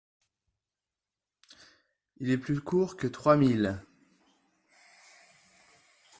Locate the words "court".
2.59-2.97